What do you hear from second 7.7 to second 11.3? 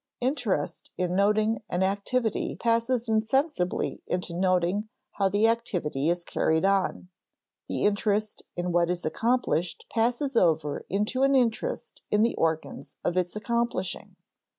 interest in what is accomplished passes over into